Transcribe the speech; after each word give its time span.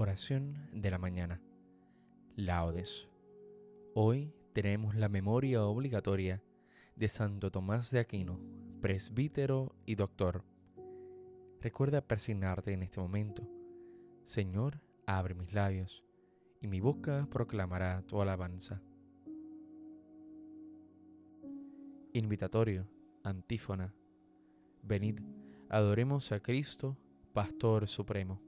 Oración 0.00 0.54
de 0.72 0.92
la 0.92 0.98
mañana. 0.98 1.42
Laudes. 2.36 3.08
Hoy 3.94 4.32
tenemos 4.52 4.94
la 4.94 5.08
memoria 5.08 5.64
obligatoria 5.64 6.40
de 6.94 7.08
Santo 7.08 7.50
Tomás 7.50 7.90
de 7.90 7.98
Aquino, 7.98 8.38
presbítero 8.80 9.74
y 9.86 9.96
doctor. 9.96 10.44
Recuerda 11.60 12.00
persignarte 12.00 12.72
en 12.72 12.84
este 12.84 13.00
momento. 13.00 13.42
Señor, 14.22 14.80
abre 15.04 15.34
mis 15.34 15.52
labios, 15.52 16.04
y 16.60 16.68
mi 16.68 16.78
boca 16.78 17.26
proclamará 17.28 18.00
tu 18.02 18.22
alabanza. 18.22 18.80
Invitatorio, 22.12 22.86
antífona. 23.24 23.92
Venid, 24.80 25.18
adoremos 25.68 26.30
a 26.30 26.38
Cristo, 26.38 26.96
Pastor 27.32 27.88
Supremo. 27.88 28.47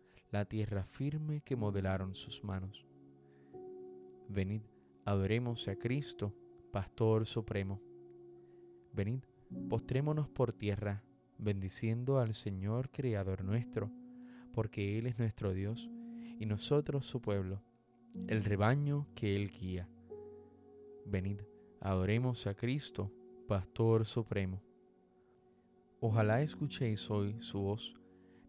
la 0.31 0.45
tierra 0.45 0.85
firme 0.85 1.41
que 1.41 1.57
modelaron 1.57 2.15
sus 2.15 2.43
manos. 2.43 2.85
Venid, 4.29 4.61
adoremos 5.03 5.67
a 5.67 5.75
Cristo, 5.75 6.33
Pastor 6.71 7.25
Supremo. 7.25 7.81
Venid, 8.93 9.23
postrémonos 9.69 10.29
por 10.29 10.53
tierra, 10.53 11.03
bendiciendo 11.37 12.19
al 12.19 12.33
Señor 12.33 12.91
Creador 12.91 13.43
nuestro, 13.43 13.91
porque 14.53 14.97
Él 14.97 15.07
es 15.07 15.19
nuestro 15.19 15.53
Dios 15.53 15.89
y 16.39 16.45
nosotros 16.45 17.05
su 17.05 17.21
pueblo, 17.21 17.61
el 18.27 18.45
rebaño 18.45 19.07
que 19.15 19.35
Él 19.35 19.51
guía. 19.51 19.89
Venid, 21.05 21.41
adoremos 21.81 22.47
a 22.47 22.55
Cristo, 22.55 23.11
Pastor 23.49 24.05
Supremo. 24.05 24.63
Ojalá 25.99 26.41
escuchéis 26.41 27.11
hoy 27.11 27.35
su 27.41 27.59
voz 27.59 28.00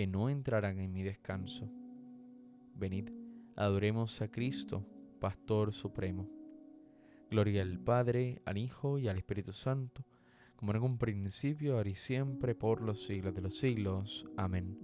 que 0.00 0.06
no 0.06 0.30
entrarán 0.30 0.80
en 0.80 0.94
mi 0.94 1.02
descanso. 1.02 1.70
Venid, 2.74 3.10
adoremos 3.54 4.22
a 4.22 4.30
Cristo, 4.30 4.82
Pastor 5.20 5.74
Supremo. 5.74 6.26
Gloria 7.30 7.60
al 7.60 7.78
Padre, 7.78 8.40
al 8.46 8.56
Hijo 8.56 8.98
y 8.98 9.08
al 9.08 9.18
Espíritu 9.18 9.52
Santo, 9.52 10.06
como 10.56 10.72
en 10.72 10.82
un 10.82 10.96
principio, 10.96 11.76
ahora 11.76 11.90
y 11.90 11.94
siempre, 11.96 12.54
por 12.54 12.80
los 12.80 13.04
siglos 13.04 13.34
de 13.34 13.42
los 13.42 13.58
siglos. 13.58 14.24
Amén. 14.38 14.78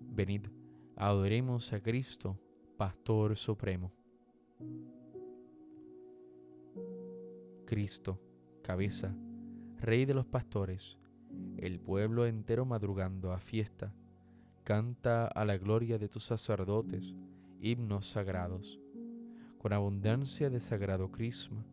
Venid, 0.00 0.46
adoremos 0.96 1.70
a 1.74 1.82
Cristo, 1.82 2.40
Pastor 2.78 3.36
Supremo. 3.36 3.92
Cristo, 7.66 8.18
cabeza, 8.62 9.14
Rey 9.76 10.06
de 10.06 10.14
los 10.14 10.24
pastores, 10.24 10.96
el 11.58 11.78
pueblo 11.80 12.24
entero 12.24 12.64
madrugando 12.64 13.34
a 13.34 13.38
fiesta 13.38 13.92
Canta 14.64 15.26
a 15.26 15.44
la 15.44 15.58
gloria 15.58 15.98
de 15.98 16.08
tus 16.08 16.22
sacerdotes 16.22 17.16
himnos 17.60 18.06
sagrados. 18.06 18.78
Con 19.58 19.72
abundancia 19.72 20.50
de 20.50 20.60
sagrado 20.60 21.10
crisma, 21.10 21.66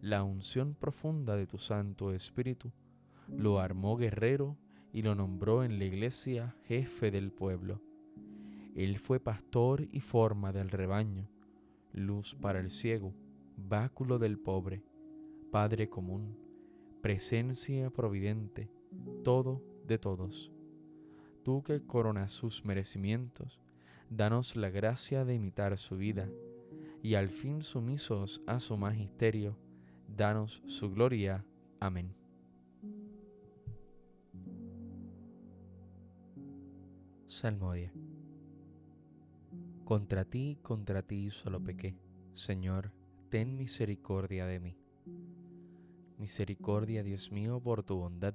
la 0.00 0.22
unción 0.22 0.76
profunda 0.76 1.34
de 1.34 1.48
tu 1.48 1.58
Santo 1.58 2.12
Espíritu 2.12 2.70
lo 3.26 3.58
armó 3.58 3.96
guerrero 3.96 4.56
y 4.92 5.02
lo 5.02 5.16
nombró 5.16 5.64
en 5.64 5.80
la 5.80 5.86
iglesia 5.86 6.54
jefe 6.66 7.10
del 7.10 7.32
pueblo. 7.32 7.80
Él 8.76 9.00
fue 9.00 9.18
pastor 9.18 9.88
y 9.90 9.98
forma 9.98 10.52
del 10.52 10.70
rebaño, 10.70 11.28
luz 11.92 12.36
para 12.36 12.60
el 12.60 12.70
ciego, 12.70 13.12
báculo 13.56 14.20
del 14.20 14.38
pobre, 14.38 14.84
Padre 15.50 15.88
común, 15.88 16.38
presencia 17.02 17.90
providente, 17.90 18.70
todo 19.24 19.64
de 19.88 19.98
todos 19.98 20.52
tú 21.46 21.62
que 21.62 21.80
coronas 21.80 22.32
sus 22.32 22.64
merecimientos, 22.64 23.60
danos 24.10 24.56
la 24.56 24.68
gracia 24.68 25.24
de 25.24 25.36
imitar 25.36 25.78
su 25.78 25.96
vida, 25.96 26.28
y 27.04 27.14
al 27.14 27.28
fin 27.28 27.62
sumisos 27.62 28.42
a 28.48 28.58
su 28.58 28.76
magisterio, 28.76 29.56
danos 30.08 30.64
su 30.66 30.90
gloria. 30.90 31.44
Amén. 31.78 32.16
Salmodia. 37.28 37.92
Contra 39.84 40.24
ti, 40.24 40.58
contra 40.62 41.02
ti 41.02 41.30
solo 41.30 41.62
pequé. 41.62 41.96
Señor, 42.34 42.90
ten 43.28 43.56
misericordia 43.56 44.46
de 44.46 44.58
mí. 44.58 44.76
Misericordia, 46.18 47.04
Dios 47.04 47.30
mío, 47.30 47.60
por 47.60 47.84
tu 47.84 47.98
bondad 47.98 48.34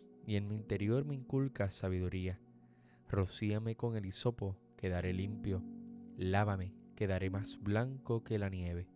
y 0.25 0.35
en 0.35 0.47
mi 0.47 0.55
interior 0.55 1.05
me 1.05 1.15
inculca 1.15 1.69
sabiduría. 1.69 2.39
Rocíame 3.09 3.75
con 3.75 3.95
el 3.95 4.05
hisopo, 4.05 4.57
quedaré 4.77 5.13
limpio. 5.13 5.63
Lávame, 6.17 6.73
quedaré 6.95 7.29
más 7.29 7.59
blanco 7.61 8.23
que 8.23 8.39
la 8.39 8.49
nieve. 8.49 8.87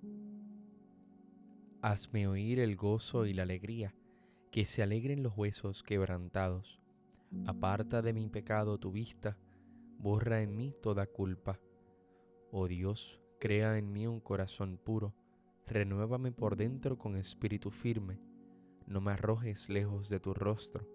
Hazme 1.82 2.28
oír 2.28 2.60
el 2.60 2.76
gozo 2.76 3.26
y 3.26 3.34
la 3.34 3.44
alegría, 3.44 3.96
que 4.52 4.66
se 4.66 4.82
alegren 4.82 5.24
los 5.24 5.38
huesos 5.38 5.84
quebrantados. 5.84 6.80
Aparta 7.46 8.02
de 8.02 8.14
mi 8.14 8.30
pecado 8.30 8.78
tu 8.78 8.92
vista, 8.92 9.38
borra 9.98 10.42
en 10.42 10.56
mí 10.56 10.74
toda 10.82 11.06
culpa. 11.06 11.60
Oh 12.52 12.68
Dios, 12.68 13.20
crea 13.40 13.78
en 13.78 13.92
mí 13.92 14.08
un 14.08 14.22
corazón 14.22 14.78
puro, 14.78 15.14
renuévame 15.68 16.32
por 16.32 16.56
dentro 16.56 16.98
con 16.98 17.18
espíritu 17.18 17.72
firme, 17.72 18.20
no 18.88 19.02
me 19.02 19.12
arrojes 19.12 19.68
lejos 19.68 20.10
de 20.10 20.20
tu 20.20 20.34
rostro 20.34 20.95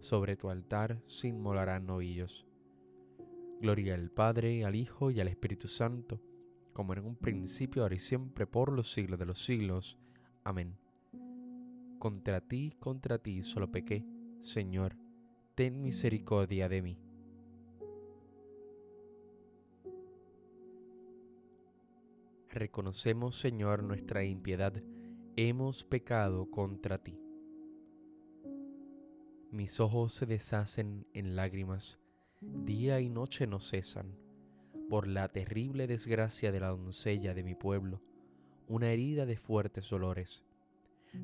Sobre 0.00 0.36
tu 0.36 0.48
altar 0.48 1.02
se 1.06 1.28
inmolarán 1.28 1.86
novillos. 1.86 2.46
Gloria 3.60 3.94
al 3.94 4.10
Padre, 4.10 4.64
al 4.64 4.74
Hijo 4.74 5.10
y 5.10 5.20
al 5.20 5.28
Espíritu 5.28 5.68
Santo, 5.68 6.20
como 6.72 6.94
en 6.94 7.04
un 7.04 7.16
principio, 7.16 7.82
ahora 7.82 7.94
y 7.94 7.98
siempre, 7.98 8.46
por 8.46 8.72
los 8.72 8.90
siglos 8.90 9.18
de 9.18 9.26
los 9.26 9.44
siglos. 9.44 9.98
Amén. 10.42 10.78
Contra 11.98 12.40
ti, 12.40 12.72
contra 12.78 13.18
ti 13.18 13.42
solo 13.42 13.70
pequé, 13.70 14.06
Señor, 14.40 14.96
ten 15.54 15.82
misericordia 15.82 16.70
de 16.70 16.80
mí. 16.80 16.98
Reconocemos, 22.48 23.38
Señor, 23.38 23.84
nuestra 23.84 24.24
impiedad, 24.24 24.72
hemos 25.36 25.84
pecado 25.84 26.50
contra 26.50 26.96
ti. 26.96 27.20
Mis 29.52 29.80
ojos 29.80 30.14
se 30.14 30.26
deshacen 30.26 31.08
en 31.12 31.34
lágrimas, 31.34 31.98
día 32.40 33.00
y 33.00 33.08
noche 33.08 33.48
no 33.48 33.58
cesan, 33.58 34.16
por 34.88 35.08
la 35.08 35.26
terrible 35.26 35.88
desgracia 35.88 36.52
de 36.52 36.60
la 36.60 36.68
doncella 36.68 37.34
de 37.34 37.42
mi 37.42 37.56
pueblo, 37.56 38.00
una 38.68 38.92
herida 38.92 39.26
de 39.26 39.36
fuertes 39.36 39.90
dolores. 39.90 40.44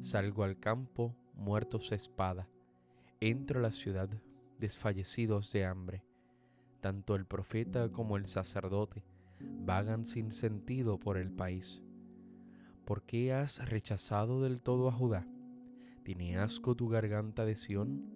Salgo 0.00 0.42
al 0.42 0.58
campo, 0.58 1.14
muertos 1.34 1.92
a 1.92 1.94
espada, 1.94 2.48
entro 3.20 3.60
a 3.60 3.62
la 3.62 3.70
ciudad, 3.70 4.08
desfallecidos 4.58 5.52
de 5.52 5.64
hambre. 5.64 6.02
Tanto 6.80 7.14
el 7.14 7.26
profeta 7.26 7.92
como 7.92 8.16
el 8.16 8.26
sacerdote, 8.26 9.04
vagan 9.38 10.04
sin 10.04 10.32
sentido 10.32 10.98
por 10.98 11.16
el 11.16 11.30
país. 11.30 11.80
¿Por 12.84 13.04
qué 13.04 13.32
has 13.32 13.68
rechazado 13.68 14.42
del 14.42 14.60
todo 14.60 14.88
a 14.88 14.92
Judá? 14.92 15.28
¿Tiene 16.02 16.38
asco 16.38 16.74
tu 16.74 16.88
garganta 16.88 17.44
de 17.44 17.54
Sión? 17.54 18.15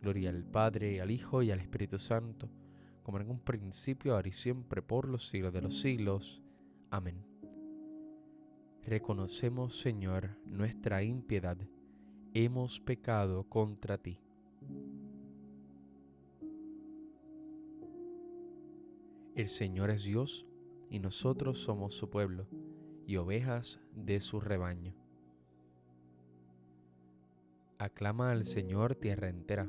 Gloria 0.00 0.30
al 0.30 0.44
Padre, 0.44 1.00
al 1.00 1.10
Hijo 1.10 1.42
y 1.42 1.50
al 1.50 1.60
Espíritu 1.60 1.98
Santo, 1.98 2.48
como 3.02 3.18
en 3.20 3.30
un 3.30 3.40
principio, 3.40 4.14
ahora 4.14 4.28
y 4.28 4.32
siempre, 4.32 4.82
por 4.82 5.08
los 5.08 5.28
siglos 5.28 5.52
de 5.52 5.62
los 5.62 5.80
siglos. 5.80 6.42
Amén. 6.90 7.24
Reconocemos, 8.86 9.78
Señor, 9.78 10.36
nuestra 10.44 11.02
impiedad. 11.02 11.56
Hemos 12.34 12.80
pecado 12.80 13.44
contra 13.44 13.98
ti. 13.98 14.20
El 19.34 19.48
Señor 19.48 19.90
es 19.90 20.04
Dios 20.04 20.46
y 20.90 21.00
nosotros 21.00 21.58
somos 21.58 21.94
su 21.94 22.08
pueblo 22.08 22.46
y 23.06 23.16
ovejas 23.16 23.80
de 23.94 24.20
su 24.20 24.40
rebaño. 24.40 24.94
Aclama 27.78 28.30
al 28.30 28.44
Señor 28.44 28.94
tierra 28.94 29.28
entera, 29.28 29.68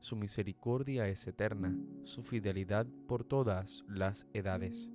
su 0.00 0.16
misericordia 0.16 1.08
es 1.08 1.26
eterna, 1.26 1.78
su 2.04 2.22
fidelidad 2.22 2.86
por 3.06 3.24
todas 3.24 3.84
las 3.86 4.26
edades. 4.32 4.90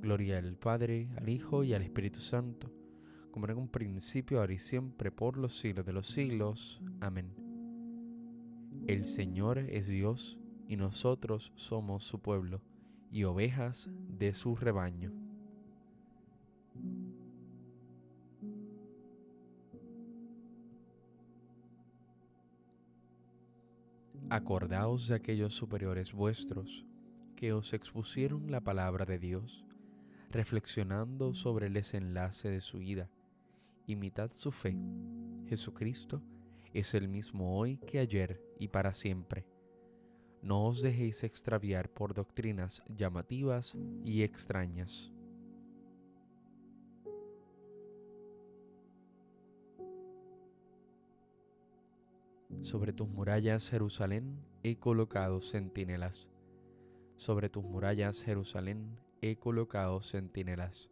Gloria 0.00 0.38
al 0.38 0.56
Padre, 0.56 1.08
al 1.16 1.28
Hijo 1.28 1.64
y 1.64 1.72
al 1.72 1.82
Espíritu 1.82 2.20
Santo, 2.20 2.70
como 3.30 3.46
en 3.46 3.56
un 3.56 3.68
principio, 3.68 4.40
ahora 4.40 4.52
y 4.52 4.58
siempre, 4.58 5.10
por 5.10 5.36
los 5.36 5.58
siglos 5.58 5.86
de 5.86 5.92
los 5.92 6.06
siglos. 6.08 6.82
Amén. 7.00 7.32
El 8.86 9.04
Señor 9.04 9.58
es 9.58 9.88
Dios 9.88 10.38
y 10.68 10.76
nosotros 10.76 11.52
somos 11.54 12.04
su 12.04 12.20
pueblo 12.20 12.62
y 13.10 13.24
ovejas 13.24 13.88
de 14.08 14.32
su 14.32 14.56
rebaño. 14.56 15.12
Acordaos 24.28 25.06
de 25.06 25.14
aquellos 25.14 25.54
superiores 25.54 26.12
vuestros 26.12 26.84
que 27.36 27.52
os 27.52 27.72
expusieron 27.72 28.50
la 28.50 28.60
palabra 28.60 29.04
de 29.04 29.20
Dios, 29.20 29.64
reflexionando 30.30 31.32
sobre 31.32 31.68
el 31.68 31.74
desenlace 31.74 32.50
de 32.50 32.60
su 32.60 32.78
vida. 32.78 33.08
Imitad 33.86 34.32
su 34.32 34.50
fe. 34.50 34.76
Jesucristo 35.46 36.24
es 36.74 36.94
el 36.94 37.06
mismo 37.06 37.56
hoy 37.56 37.76
que 37.78 38.00
ayer 38.00 38.42
y 38.58 38.66
para 38.66 38.92
siempre. 38.92 39.46
No 40.42 40.66
os 40.66 40.82
dejéis 40.82 41.22
extraviar 41.22 41.88
por 41.88 42.12
doctrinas 42.12 42.82
llamativas 42.88 43.76
y 44.04 44.24
extrañas. 44.24 45.12
Sobre 52.62 52.92
tus 52.92 53.08
murallas, 53.08 53.70
Jerusalén, 53.70 54.44
he 54.62 54.76
colocado 54.76 55.40
centinelas. 55.40 56.30
Sobre 57.16 57.48
tus 57.48 57.64
murallas, 57.64 58.22
Jerusalén, 58.22 58.98
he 59.20 59.36
colocado 59.36 60.00
centinelas. 60.02 60.90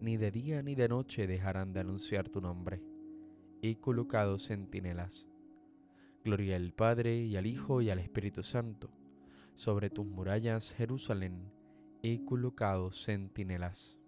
Ni 0.00 0.16
de 0.16 0.30
día 0.30 0.62
ni 0.62 0.74
de 0.74 0.88
noche 0.88 1.26
dejarán 1.26 1.72
de 1.72 1.80
anunciar 1.80 2.28
tu 2.28 2.40
nombre. 2.40 2.82
He 3.62 3.78
colocado 3.78 4.38
centinelas. 4.38 5.28
Gloria 6.24 6.56
al 6.56 6.72
Padre 6.72 7.16
y 7.16 7.36
al 7.36 7.46
Hijo 7.46 7.82
y 7.82 7.90
al 7.90 7.98
Espíritu 7.98 8.42
Santo. 8.42 8.90
Sobre 9.54 9.90
tus 9.90 10.06
murallas, 10.06 10.72
Jerusalén, 10.72 11.52
he 12.02 12.24
colocado 12.24 12.92
centinelas. 12.92 13.98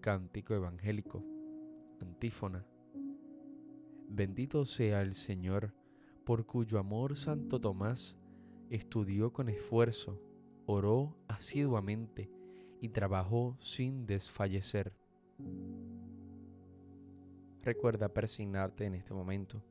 Cántico 0.00 0.54
evangélico. 0.54 1.24
Antífona. 2.00 2.66
Bendito 4.16 4.64
sea 4.64 5.02
el 5.02 5.14
Señor, 5.14 5.74
por 6.22 6.46
cuyo 6.46 6.78
amor 6.78 7.16
Santo 7.16 7.60
Tomás 7.60 8.16
estudió 8.70 9.32
con 9.32 9.48
esfuerzo, 9.48 10.22
oró 10.66 11.16
asiduamente 11.26 12.30
y 12.80 12.90
trabajó 12.90 13.56
sin 13.58 14.06
desfallecer. 14.06 14.92
Recuerda 17.64 18.08
persignarte 18.08 18.84
en 18.84 18.94
este 18.94 19.12
momento. 19.12 19.64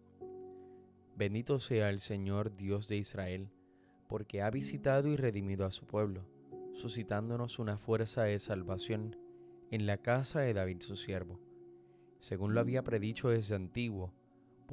Bendito 1.16 1.58
sea 1.62 1.90
el 1.90 2.02
Señor 2.02 2.52
Dios 2.52 2.90
de 2.90 2.98
Israel, 2.98 3.50
porque 4.10 4.42
ha 4.42 4.50
visitado 4.50 5.08
y 5.08 5.16
redimido 5.16 5.66
a 5.66 5.72
su 5.72 5.86
pueblo, 5.86 6.28
suscitándonos 6.74 7.60
una 7.60 7.78
fuerza 7.78 8.24
de 8.24 8.38
salvación 8.40 9.16
en 9.72 9.86
la 9.86 10.00
casa 10.00 10.42
de 10.42 10.54
David 10.54 10.82
su 10.82 10.98
siervo, 10.98 11.40
según 12.20 12.54
lo 12.54 12.60
había 12.60 12.84
predicho 12.84 13.30
desde 13.30 13.56
antiguo 13.56 14.12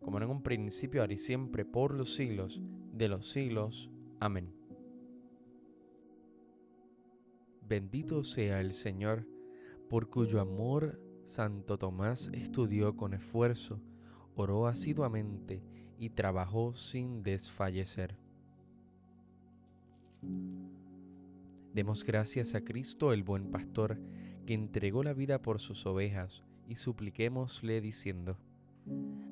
como 0.00 0.18
en 0.18 0.28
un 0.28 0.42
principio, 0.42 1.00
ahora 1.00 1.12
y 1.12 1.18
siempre, 1.18 1.64
por 1.64 1.94
los 1.94 2.14
siglos 2.14 2.60
de 2.92 3.08
los 3.08 3.28
siglos. 3.28 3.90
Amén. 4.20 4.52
Bendito 7.62 8.24
sea 8.24 8.60
el 8.60 8.72
Señor, 8.72 9.26
por 9.88 10.08
cuyo 10.08 10.40
amor 10.40 11.00
Santo 11.26 11.76
Tomás 11.78 12.30
estudió 12.32 12.96
con 12.96 13.12
esfuerzo, 13.12 13.80
oró 14.34 14.66
asiduamente, 14.66 15.62
y 15.98 16.10
trabajó 16.10 16.74
sin 16.74 17.22
desfallecer. 17.22 18.16
Demos 21.74 22.04
gracias 22.04 22.54
a 22.54 22.64
Cristo, 22.64 23.12
el 23.12 23.24
buen 23.24 23.50
pastor, 23.50 24.00
que 24.46 24.54
entregó 24.54 25.02
la 25.02 25.12
vida 25.12 25.42
por 25.42 25.60
sus 25.60 25.84
ovejas, 25.86 26.44
y 26.66 26.76
supliquémosle 26.76 27.80
diciendo, 27.80 28.38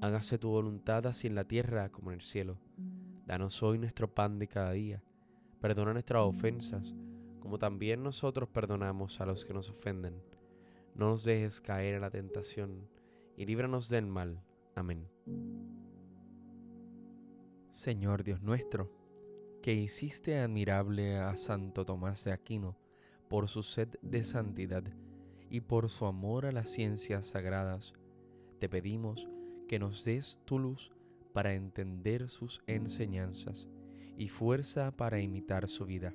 Hágase 0.00 0.38
tu 0.38 0.50
voluntad 0.50 1.06
así 1.06 1.26
en 1.26 1.34
la 1.34 1.44
tierra 1.44 1.88
como 1.90 2.10
en 2.10 2.16
el 2.16 2.22
cielo. 2.22 2.58
Danos 3.26 3.62
hoy 3.62 3.78
nuestro 3.78 4.12
pan 4.12 4.38
de 4.38 4.48
cada 4.48 4.72
día. 4.72 5.02
Perdona 5.60 5.92
nuestras 5.92 6.22
ofensas, 6.22 6.94
como 7.40 7.58
también 7.58 8.02
nosotros 8.02 8.48
perdonamos 8.48 9.20
a 9.20 9.26
los 9.26 9.44
que 9.44 9.54
nos 9.54 9.70
ofenden. 9.70 10.22
No 10.94 11.08
nos 11.10 11.24
dejes 11.24 11.60
caer 11.60 11.94
en 11.94 12.02
la 12.02 12.10
tentación 12.10 12.88
y 13.36 13.46
líbranos 13.46 13.88
del 13.88 14.06
mal. 14.06 14.42
Amén. 14.74 15.08
Señor 17.70 18.22
Dios 18.22 18.42
nuestro, 18.42 18.92
que 19.62 19.72
hiciste 19.72 20.38
admirable 20.38 21.16
a 21.16 21.36
Santo 21.36 21.84
Tomás 21.84 22.22
de 22.24 22.32
Aquino 22.32 22.76
por 23.28 23.48
su 23.48 23.62
sed 23.62 23.88
de 24.02 24.22
santidad 24.22 24.84
y 25.50 25.60
por 25.60 25.88
su 25.88 26.06
amor 26.06 26.46
a 26.46 26.52
las 26.52 26.68
ciencias 26.68 27.26
sagradas, 27.26 27.94
te 28.58 28.68
pedimos 28.68 29.28
que 29.68 29.78
nos 29.78 30.04
des 30.04 30.38
tu 30.44 30.58
luz 30.58 30.92
para 31.32 31.54
entender 31.54 32.28
sus 32.28 32.62
enseñanzas 32.66 33.68
y 34.16 34.28
fuerza 34.28 34.96
para 34.96 35.20
imitar 35.20 35.68
su 35.68 35.84
vida. 35.84 36.14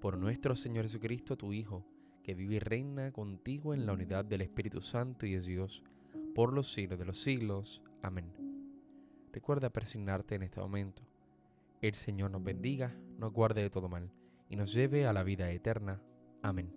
Por 0.00 0.18
nuestro 0.18 0.54
Señor 0.56 0.84
Jesucristo, 0.84 1.36
tu 1.36 1.52
Hijo, 1.52 1.84
que 2.22 2.34
vive 2.34 2.56
y 2.56 2.58
reina 2.58 3.12
contigo 3.12 3.74
en 3.74 3.86
la 3.86 3.92
unidad 3.92 4.24
del 4.24 4.42
Espíritu 4.42 4.80
Santo 4.80 5.26
y 5.26 5.34
es 5.34 5.46
Dios, 5.46 5.82
por 6.34 6.52
los 6.52 6.72
siglos 6.72 6.98
de 6.98 7.04
los 7.04 7.20
siglos. 7.20 7.82
Amén. 8.02 8.26
Recuerda 9.32 9.70
persignarte 9.70 10.34
en 10.34 10.42
este 10.42 10.60
momento. 10.60 11.02
El 11.80 11.94
Señor 11.94 12.30
nos 12.30 12.42
bendiga, 12.42 12.94
nos 13.18 13.32
guarde 13.32 13.62
de 13.62 13.70
todo 13.70 13.88
mal 13.88 14.10
y 14.48 14.56
nos 14.56 14.72
lleve 14.72 15.06
a 15.06 15.12
la 15.12 15.22
vida 15.22 15.50
eterna. 15.50 16.02
Amén. 16.42 16.72